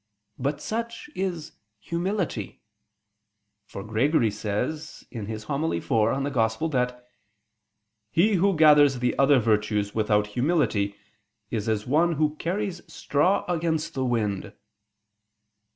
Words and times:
But 0.39 0.59
such 0.63 1.11
is 1.13 1.51
humility: 1.77 2.63
for 3.67 3.83
Gregory 3.83 4.31
says 4.31 5.03
(Hom. 5.13 5.63
iv 5.73 5.91
in 5.91 6.25
Ev.) 6.25 6.33
that 6.71 7.07
"he 8.09 8.33
who 8.33 8.55
gathers 8.57 8.97
the 8.97 9.15
other 9.19 9.37
virtues 9.37 9.93
without 9.93 10.25
humility 10.33 10.95
is 11.51 11.69
as 11.69 11.85
one 11.85 12.13
who 12.13 12.35
carries 12.37 12.81
straw 12.91 13.45
against 13.47 13.93
the 13.93 14.03
wind." 14.03 14.53